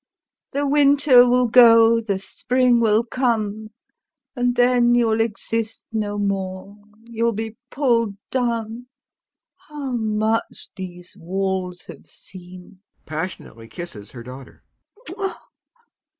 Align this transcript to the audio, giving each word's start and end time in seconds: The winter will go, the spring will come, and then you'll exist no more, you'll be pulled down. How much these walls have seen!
The 0.53 0.65
winter 0.65 1.29
will 1.29 1.45
go, 1.45 2.01
the 2.01 2.17
spring 2.17 2.79
will 2.79 3.03
come, 3.03 3.67
and 4.35 4.55
then 4.55 4.95
you'll 4.95 5.21
exist 5.21 5.83
no 5.91 6.17
more, 6.17 6.75
you'll 7.03 7.33
be 7.33 7.55
pulled 7.69 8.15
down. 8.31 8.87
How 9.69 9.91
much 9.91 10.69
these 10.75 11.15
walls 11.15 11.83
have 11.83 12.07
seen! 12.07 12.81